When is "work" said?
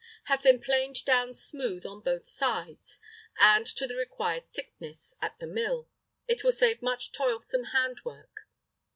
8.03-8.47